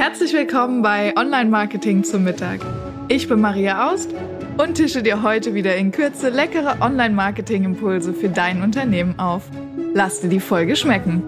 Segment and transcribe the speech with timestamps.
[0.00, 2.60] Herzlich willkommen bei Online Marketing zum Mittag.
[3.08, 4.14] Ich bin Maria Aust
[4.56, 9.50] und tische dir heute wieder in Kürze leckere Online Marketing Impulse für dein Unternehmen auf.
[9.92, 11.22] Lass dir die Folge schmecken.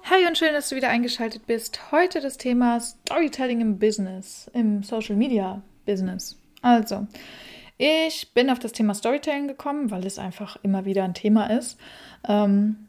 [0.00, 1.92] Hey und schön, dass du wieder eingeschaltet bist.
[1.92, 6.40] Heute das Thema Storytelling im Business, im Social Media Business.
[6.62, 7.06] Also,
[7.76, 11.78] ich bin auf das Thema Storytelling gekommen, weil es einfach immer wieder ein Thema ist.
[12.26, 12.87] Ähm,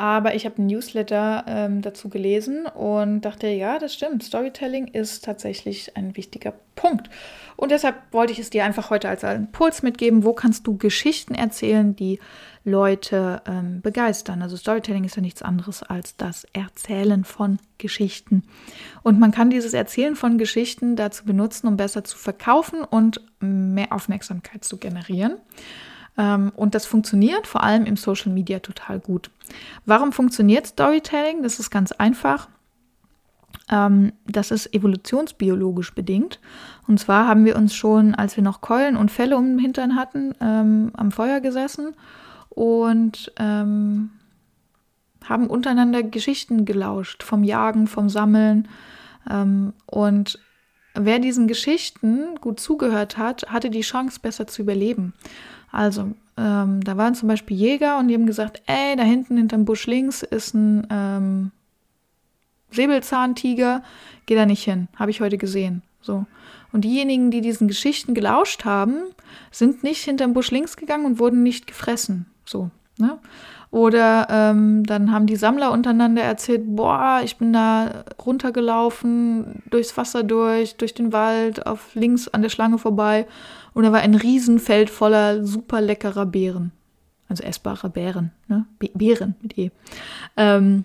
[0.00, 4.22] aber ich habe einen Newsletter ähm, dazu gelesen und dachte, ja, das stimmt.
[4.22, 7.10] Storytelling ist tatsächlich ein wichtiger Punkt.
[7.54, 10.24] Und deshalb wollte ich es dir einfach heute als Impuls mitgeben.
[10.24, 12.18] Wo kannst du Geschichten erzählen, die
[12.64, 14.40] Leute ähm, begeistern?
[14.40, 18.44] Also Storytelling ist ja nichts anderes als das Erzählen von Geschichten.
[19.02, 23.92] Und man kann dieses Erzählen von Geschichten dazu benutzen, um besser zu verkaufen und mehr
[23.92, 25.36] Aufmerksamkeit zu generieren.
[26.18, 29.30] Ähm, und das funktioniert vor allem im Social Media total gut.
[29.86, 31.42] Warum funktioniert Storytelling?
[31.42, 32.48] Das ist ganz einfach.
[33.70, 36.40] Ähm, das ist evolutionsbiologisch bedingt.
[36.86, 39.96] Und zwar haben wir uns schon, als wir noch Keulen und Felle um den Hintern
[39.96, 41.94] hatten, ähm, am Feuer gesessen
[42.50, 44.10] und haben
[45.46, 48.68] untereinander Geschichten gelauscht, vom Jagen, vom Sammeln.
[49.86, 50.38] Und
[50.94, 55.14] wer diesen Geschichten gut zugehört hat, hatte die Chance, besser zu überleben.
[55.70, 59.64] Also, ähm, da waren zum Beispiel Jäger und die haben gesagt, ey, da hinten hinterm
[59.64, 61.52] Busch links ist ein ähm,
[62.70, 63.82] Säbelzahntiger,
[64.26, 65.82] geh da nicht hin, habe ich heute gesehen.
[66.00, 66.26] So.
[66.72, 69.02] Und diejenigen, die diesen Geschichten gelauscht haben,
[69.50, 72.26] sind nicht hinterm Busch links gegangen und wurden nicht gefressen.
[72.44, 72.70] So.
[73.00, 73.18] Ne?
[73.70, 80.24] Oder ähm, dann haben die Sammler untereinander erzählt, boah, ich bin da runtergelaufen, durchs Wasser
[80.24, 83.26] durch, durch den Wald, auf links an der Schlange vorbei.
[83.72, 86.72] Und da war ein Riesenfeld voller super leckerer Beeren.
[87.28, 88.66] Also essbare Beeren, ne?
[88.80, 89.70] Be Beeren mit E.
[90.36, 90.84] Ähm,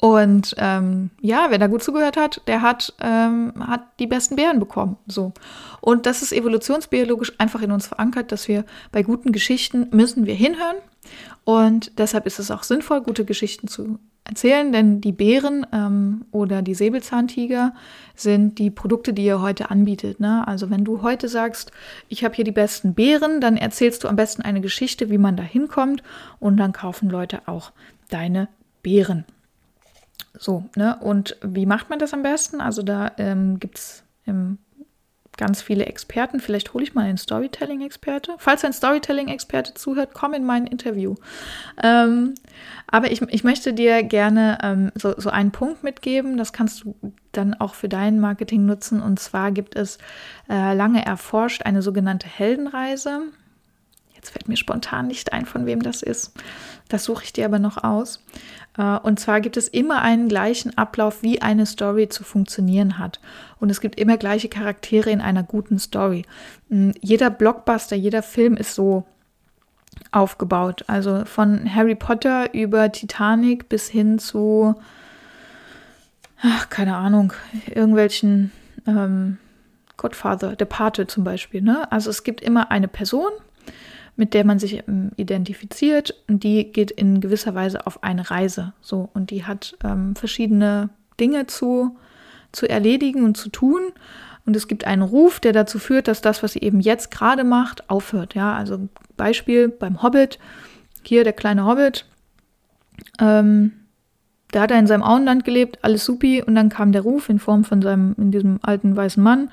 [0.00, 4.58] und ähm, ja, wer da gut zugehört hat, der hat, ähm, hat die besten Beeren
[4.58, 4.96] bekommen.
[5.06, 5.32] So.
[5.82, 10.34] Und das ist evolutionsbiologisch einfach in uns verankert, dass wir bei guten Geschichten müssen wir
[10.34, 10.76] hinhören
[11.44, 16.62] und deshalb ist es auch sinnvoll, gute Geschichten zu erzählen, denn die Bären ähm, oder
[16.62, 17.74] die Säbelzahntiger
[18.14, 20.20] sind die Produkte, die ihr heute anbietet.
[20.20, 20.46] Ne?
[20.46, 21.72] Also wenn du heute sagst,
[22.08, 25.36] ich habe hier die besten Beeren, dann erzählst du am besten eine Geschichte, wie man
[25.36, 26.02] da hinkommt
[26.38, 27.72] und dann kaufen Leute auch
[28.10, 28.48] deine
[28.82, 29.24] Beeren.
[30.38, 30.96] So, ne?
[31.00, 32.60] Und wie macht man das am besten?
[32.60, 34.58] Also da ähm, gibt es im
[35.42, 36.38] ganz viele Experten.
[36.38, 38.36] Vielleicht hole ich mal einen Storytelling-Experte.
[38.38, 41.16] Falls ein Storytelling-Experte zuhört, komm in mein Interview.
[41.82, 42.34] Ähm,
[42.86, 46.36] aber ich, ich möchte dir gerne ähm, so, so einen Punkt mitgeben.
[46.36, 46.94] Das kannst du
[47.32, 49.02] dann auch für dein Marketing nutzen.
[49.02, 49.98] Und zwar gibt es
[50.48, 53.22] äh, lange erforscht eine sogenannte Heldenreise.
[54.22, 56.32] Jetzt fällt mir spontan nicht ein, von wem das ist.
[56.88, 58.24] Das suche ich dir aber noch aus.
[58.78, 63.18] Äh, und zwar gibt es immer einen gleichen Ablauf, wie eine Story zu funktionieren hat.
[63.58, 66.24] Und es gibt immer gleiche Charaktere in einer guten Story.
[66.68, 69.04] Hm, jeder Blockbuster, jeder Film ist so
[70.12, 70.84] aufgebaut.
[70.86, 74.76] Also von Harry Potter über Titanic bis hin zu,
[76.40, 77.32] ach, keine Ahnung,
[77.66, 78.52] irgendwelchen
[78.86, 79.38] ähm,
[79.96, 81.60] Godfather, der Pate zum Beispiel.
[81.60, 81.90] Ne?
[81.90, 83.32] Also es gibt immer eine Person,
[84.16, 88.72] mit der man sich ähm, identifiziert und die geht in gewisser Weise auf eine Reise.
[88.80, 91.96] So und die hat ähm, verschiedene Dinge zu,
[92.52, 93.80] zu erledigen und zu tun.
[94.44, 97.44] Und es gibt einen Ruf, der dazu führt, dass das, was sie eben jetzt gerade
[97.44, 98.34] macht, aufhört.
[98.34, 100.38] Ja, also Beispiel beim Hobbit.
[101.04, 102.06] Hier der kleine Hobbit.
[103.20, 103.72] Ähm,
[104.50, 107.38] da hat er in seinem Auenland gelebt, alles supi, und dann kam der Ruf in
[107.38, 109.50] Form von seinem, in diesem alten weißen Mann.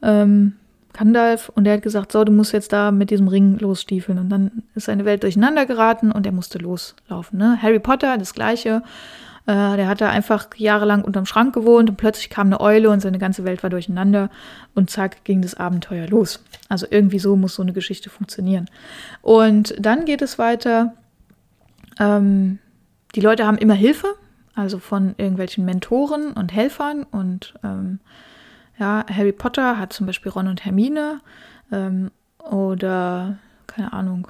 [0.00, 0.54] Ähm,
[0.92, 4.18] Gandalf und der hat gesagt, so, du musst jetzt da mit diesem Ring losstiefeln.
[4.18, 7.38] Und dann ist seine Welt durcheinander geraten und er musste loslaufen.
[7.38, 7.58] Ne?
[7.62, 8.82] Harry Potter, das gleiche.
[9.46, 13.00] Äh, der hat da einfach jahrelang unterm Schrank gewohnt und plötzlich kam eine Eule und
[13.00, 14.30] seine ganze Welt war durcheinander
[14.74, 16.44] und zack ging das Abenteuer los.
[16.68, 18.66] Also irgendwie so muss so eine Geschichte funktionieren.
[19.22, 20.94] Und dann geht es weiter.
[21.98, 22.58] Ähm,
[23.14, 24.08] die Leute haben immer Hilfe,
[24.54, 28.00] also von irgendwelchen Mentoren und Helfern und ähm,
[28.80, 31.20] ja, Harry Potter hat zum Beispiel Ron und Hermine
[31.70, 34.26] ähm, oder keine Ahnung.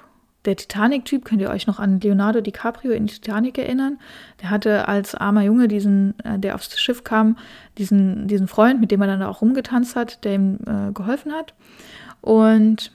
[0.46, 3.98] Der Titanic-Typ, könnt ihr euch noch an Leonardo DiCaprio in Titanic erinnern?
[4.42, 7.36] Der hatte als armer Junge diesen, äh, der aufs Schiff kam,
[7.78, 11.54] diesen, diesen Freund, mit dem er dann auch rumgetanzt hat, der ihm äh, geholfen hat.
[12.20, 12.90] Und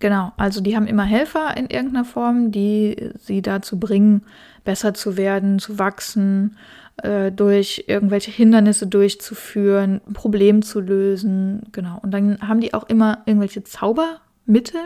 [0.00, 4.22] genau, also die haben immer Helfer in irgendeiner Form, die sie dazu bringen,
[4.64, 6.56] besser zu werden, zu wachsen,
[7.02, 11.62] äh, durch irgendwelche Hindernisse durchzuführen, ein Problem zu lösen.
[11.72, 11.98] Genau.
[12.02, 14.80] Und dann haben die auch immer irgendwelche Zaubermittel.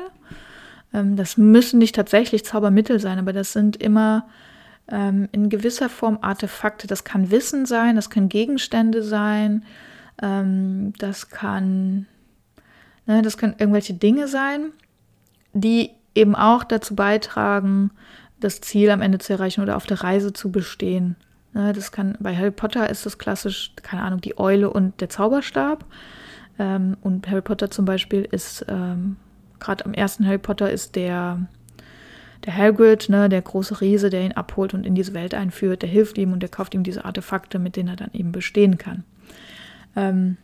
[0.92, 4.26] Ähm, das müssen nicht tatsächlich Zaubermittel sein, aber das sind immer
[4.88, 6.86] ähm, in gewisser Form Artefakte.
[6.86, 9.64] Das kann Wissen sein, das können Gegenstände sein,
[10.22, 12.06] ähm, das kann,
[13.06, 14.72] ne, das können irgendwelche Dinge sein,
[15.52, 17.90] die eben auch dazu beitragen,
[18.38, 21.16] das Ziel am Ende zu erreichen oder auf der Reise zu bestehen.
[21.54, 25.08] Ne, das kann bei Harry Potter ist das klassisch, keine Ahnung, die Eule und der
[25.08, 25.84] Zauberstab.
[26.58, 29.16] Ähm, und Harry Potter zum Beispiel ist ähm,
[29.60, 31.46] gerade am ersten Harry Potter ist der
[32.44, 35.88] der Hagrid, ne, der große Riese, der ihn abholt und in diese Welt einführt, der
[35.88, 39.04] hilft ihm und der kauft ihm diese Artefakte, mit denen er dann eben bestehen kann.
[39.96, 40.36] Ähm,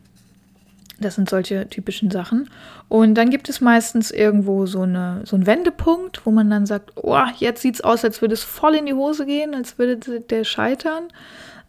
[1.01, 2.49] das sind solche typischen Sachen.
[2.87, 6.91] Und dann gibt es meistens irgendwo so, eine, so einen Wendepunkt, wo man dann sagt,
[6.95, 9.97] oh, jetzt sieht es aus, als würde es voll in die Hose gehen, als würde
[10.21, 11.07] der scheitern.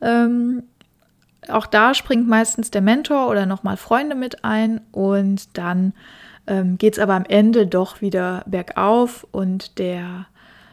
[0.01, 0.65] Ähm,
[1.49, 5.93] auch da springt meistens der Mentor oder nochmal Freunde mit ein und dann
[6.47, 10.27] ähm, geht es aber am Ende doch wieder bergauf und der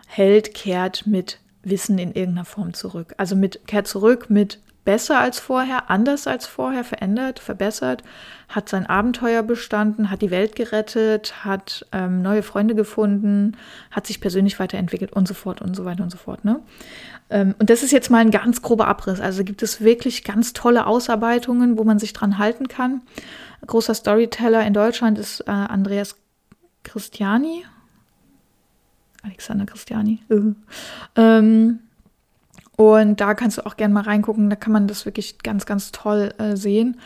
[0.07, 3.13] Held kehrt mit Wissen in irgendeiner Form zurück.
[3.17, 8.03] Also mit, kehrt zurück mit besser als vorher, anders als vorher, verändert, verbessert,
[8.47, 13.57] hat sein Abenteuer bestanden, hat die Welt gerettet, hat ähm, neue Freunde gefunden,
[13.91, 16.45] hat sich persönlich weiterentwickelt und so fort und so weiter und so fort.
[16.45, 16.59] Ne?
[17.29, 19.19] Ähm, und das ist jetzt mal ein ganz grober Abriss.
[19.19, 23.01] Also gibt es wirklich ganz tolle Ausarbeitungen, wo man sich dran halten kann
[23.65, 26.15] großer Storyteller in Deutschland ist äh, Andreas
[26.83, 27.65] Christiani.
[29.23, 30.23] Alexander Christiani.
[31.15, 31.79] ähm,
[32.79, 34.49] und da kannst du auch gerne mal reingucken.
[34.49, 36.97] Da kann man das wirklich ganz, ganz toll äh, sehen.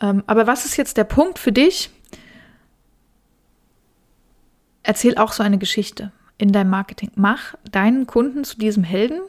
[0.00, 1.90] Ähm, aber was ist jetzt der Punkt für dich?
[4.84, 7.10] Erzähl auch so eine Geschichte in deinem Marketing.
[7.14, 9.20] Mach deinen Kunden zu diesem Helden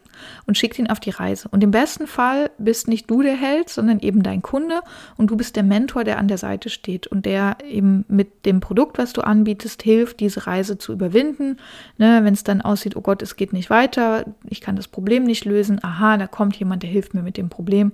[0.46, 1.48] und schick ihn auf die Reise.
[1.50, 4.82] Und im besten Fall bist nicht du der Held, sondern eben dein Kunde
[5.16, 8.60] und du bist der Mentor, der an der Seite steht und der eben mit dem
[8.60, 11.58] Produkt, was du anbietest, hilft, diese Reise zu überwinden.
[11.98, 15.24] Ne, Wenn es dann aussieht, oh Gott, es geht nicht weiter, ich kann das Problem
[15.24, 17.94] nicht lösen, aha, da kommt jemand, der hilft mir mit dem Problem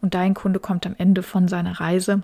[0.00, 2.22] und dein Kunde kommt am Ende von seiner Reise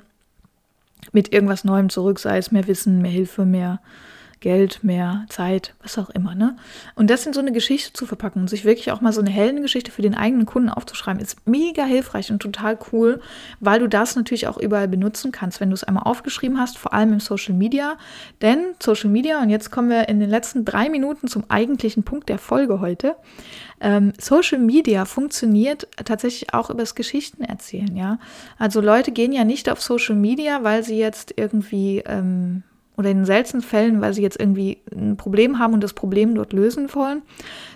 [1.13, 3.81] mit irgendwas Neuem zurück, sei es mehr Wissen, mehr Hilfe, mehr
[4.41, 6.35] Geld, mehr Zeit, was auch immer.
[6.35, 6.57] Ne?
[6.95, 9.31] Und das in so eine Geschichte zu verpacken und sich wirklich auch mal so eine
[9.31, 13.21] Heldengeschichte für den eigenen Kunden aufzuschreiben, ist mega hilfreich und total cool,
[13.61, 16.95] weil du das natürlich auch überall benutzen kannst, wenn du es einmal aufgeschrieben hast, vor
[16.95, 17.99] allem im Social Media.
[18.41, 22.31] Denn Social Media, und jetzt kommen wir in den letzten drei Minuten zum eigentlichen Punkt
[22.31, 23.17] der Folge heute.
[23.81, 28.19] Ähm, Social Media funktioniert tatsächlich auch übers Geschichten erzählen, ja.
[28.59, 32.63] Also Leute gehen ja nicht auf Social Media, weil sie jetzt irgendwie ähm,
[33.01, 36.35] oder in den seltensten Fällen, weil sie jetzt irgendwie ein Problem haben und das Problem
[36.35, 37.23] dort lösen wollen,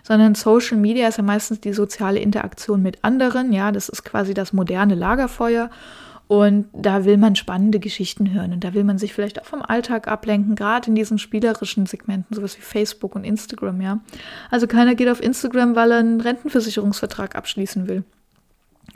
[0.03, 3.53] sondern Social Media ist ja meistens die soziale Interaktion mit anderen.
[3.53, 5.71] Ja, das ist quasi das moderne Lagerfeuer.
[6.27, 9.61] Und da will man spannende Geschichten hören und da will man sich vielleicht auch vom
[9.61, 14.01] Alltag ablenken, gerade in diesen spielerischen Segmenten, sowas wie Facebook und Instagram, ja.
[14.51, 18.05] Also keiner geht auf Instagram, weil er einen Rentenversicherungsvertrag abschließen will.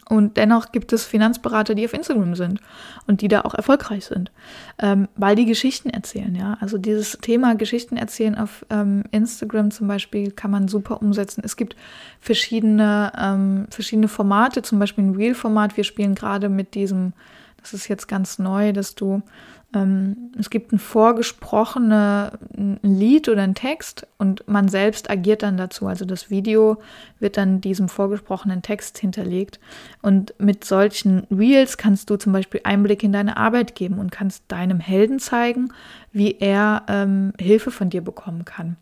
[0.08, 2.60] Und dennoch gibt es Finanzberater, die auf Instagram sind
[3.06, 4.30] und die da auch erfolgreich sind,
[4.78, 6.34] ähm, weil die Geschichten erzählen.
[6.34, 11.42] Ja, also dieses Thema Geschichten erzählen auf ähm, Instagram zum Beispiel kann man super umsetzen.
[11.44, 11.76] Es gibt
[12.20, 15.76] verschiedene ähm, verschiedene Formate, zum Beispiel ein Real-Format.
[15.76, 17.12] Wir spielen gerade mit diesem,
[17.60, 19.22] das ist jetzt ganz neu, dass du
[19.70, 25.86] es gibt ein vorgesprochene ein Lied oder ein Text und man selbst agiert dann dazu.
[25.86, 26.78] Also das Video
[27.18, 29.60] wird dann diesem vorgesprochenen Text hinterlegt.
[30.00, 34.44] Und mit solchen Reels kannst du zum Beispiel Einblick in deine Arbeit geben und kannst
[34.48, 35.70] deinem Helden zeigen,
[36.12, 38.76] wie er ähm, Hilfe von dir bekommen kann.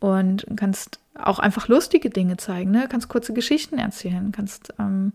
[0.00, 2.86] Und kannst auch einfach lustige Dinge zeigen, ne?
[2.88, 5.12] Kannst kurze Geschichten erzählen, kannst ähm,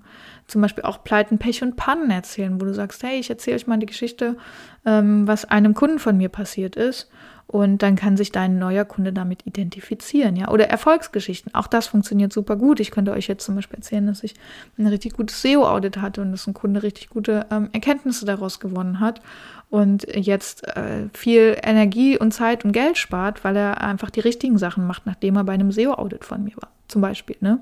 [0.48, 3.67] zum Beispiel auch Pleiten, Pech und Pannen erzählen, wo du sagst, hey, ich erzähle euch
[3.67, 4.38] mal die Geschichte,
[4.86, 7.10] ähm, was einem Kunden von mir passiert ist.
[7.48, 10.50] Und dann kann sich dein neuer Kunde damit identifizieren, ja.
[10.51, 11.53] Oder Erfolgsgeschichten.
[11.53, 12.79] Auch das funktioniert super gut.
[12.79, 14.36] Ich könnte euch jetzt zum Beispiel erzählen, dass ich
[14.77, 19.01] ein richtig gutes SEO-Audit hatte und dass ein Kunde richtig gute ähm, Erkenntnisse daraus gewonnen
[19.01, 19.22] hat
[19.71, 24.57] und jetzt äh, viel Energie und Zeit und Geld spart, weil er einfach die richtigen
[24.57, 27.37] Sachen macht, nachdem er bei einem SEO-Audit von mir war, zum Beispiel.
[27.39, 27.61] Ne?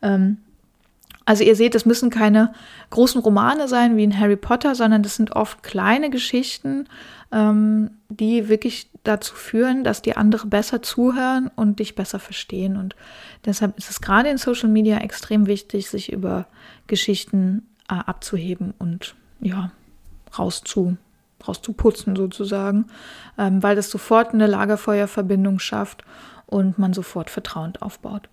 [0.00, 0.38] Ähm,
[1.26, 2.54] also ihr seht, es müssen keine
[2.88, 6.88] großen Romane sein wie in Harry Potter, sondern das sind oft kleine Geschichten,
[7.30, 12.78] ähm, die wirklich dazu führen, dass die andere besser zuhören und dich besser verstehen.
[12.78, 12.96] Und
[13.44, 16.46] deshalb ist es gerade in Social Media extrem wichtig, sich über
[16.86, 19.72] Geschichten äh, abzuheben und ja,
[20.38, 20.96] rauszu
[21.46, 22.86] rauszuputzen sozusagen,
[23.38, 26.04] ähm, weil das sofort eine Lagerfeuerverbindung schafft
[26.46, 28.28] und man sofort Vertrauen aufbaut.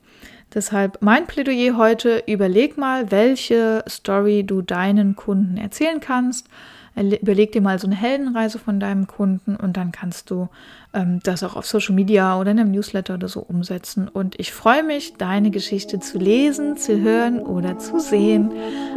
[0.53, 6.47] Deshalb mein Plädoyer heute, überleg mal, welche Story du deinen Kunden erzählen kannst.
[6.93, 10.49] Überleg dir mal so eine Heldenreise von deinem Kunden und dann kannst du
[10.93, 14.09] ähm, das auch auf Social Media oder in einem Newsletter oder so umsetzen.
[14.09, 18.51] Und ich freue mich, deine Geschichte zu lesen, zu hören oder zu sehen.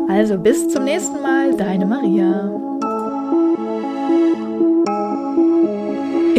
[0.09, 2.74] Also bis zum nächsten Mal, deine Maria.